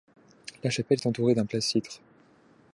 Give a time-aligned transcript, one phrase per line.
[0.63, 1.99] La chapelle est entourée d'un placître.